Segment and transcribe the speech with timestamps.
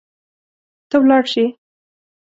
[0.89, 1.45] ته ولاړ شي